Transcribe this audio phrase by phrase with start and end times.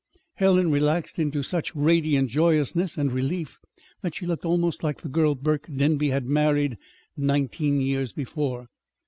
[0.37, 3.59] Helen relaxed into such radiant joyousness and relief,
[4.01, 6.79] that she looked almost like the girl Burke Denby had married
[7.15, 8.67] nineteen years before.